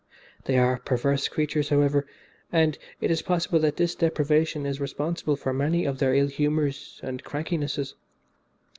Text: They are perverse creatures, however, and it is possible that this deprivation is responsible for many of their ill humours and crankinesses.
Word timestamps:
They 0.45 0.57
are 0.57 0.79
perverse 0.79 1.27
creatures, 1.27 1.69
however, 1.69 2.07
and 2.51 2.75
it 3.01 3.11
is 3.11 3.21
possible 3.21 3.59
that 3.59 3.77
this 3.77 3.93
deprivation 3.93 4.65
is 4.65 4.81
responsible 4.81 5.35
for 5.35 5.53
many 5.53 5.85
of 5.85 5.99
their 5.99 6.15
ill 6.15 6.25
humours 6.27 6.99
and 7.03 7.23
crankinesses. 7.23 7.93